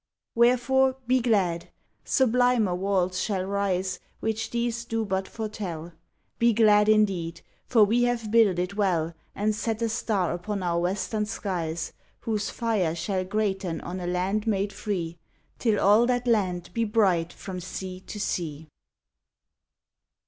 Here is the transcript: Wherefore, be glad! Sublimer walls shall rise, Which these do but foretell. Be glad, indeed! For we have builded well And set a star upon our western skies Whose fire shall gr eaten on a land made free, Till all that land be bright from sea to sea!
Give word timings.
Wherefore, 0.33 0.97
be 1.05 1.21
glad! 1.21 1.69
Sublimer 2.03 2.73
walls 2.73 3.21
shall 3.21 3.43
rise, 3.45 3.99
Which 4.19 4.49
these 4.49 4.83
do 4.83 5.05
but 5.05 5.27
foretell. 5.27 5.93
Be 6.39 6.53
glad, 6.53 6.89
indeed! 6.89 7.41
For 7.67 7.83
we 7.83 8.01
have 8.05 8.31
builded 8.31 8.73
well 8.73 9.13
And 9.35 9.53
set 9.53 9.79
a 9.83 9.89
star 9.89 10.33
upon 10.33 10.63
our 10.63 10.79
western 10.79 11.27
skies 11.27 11.93
Whose 12.21 12.49
fire 12.49 12.95
shall 12.95 13.23
gr 13.23 13.41
eaten 13.41 13.79
on 13.81 13.99
a 13.99 14.07
land 14.07 14.47
made 14.47 14.73
free, 14.73 15.19
Till 15.59 15.79
all 15.79 16.07
that 16.07 16.25
land 16.25 16.71
be 16.73 16.83
bright 16.83 17.31
from 17.31 17.59
sea 17.59 17.99
to 17.99 18.19
sea! 18.19 18.69